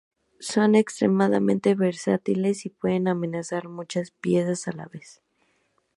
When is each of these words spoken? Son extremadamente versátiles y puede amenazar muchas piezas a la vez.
Son 0.39 0.73
extremadamente 0.73 1.75
versátiles 1.75 2.65
y 2.65 2.69
puede 2.71 3.07
amenazar 3.07 3.69
muchas 3.69 4.09
piezas 4.09 4.67
a 4.67 4.71
la 4.71 4.87
vez. 4.87 5.21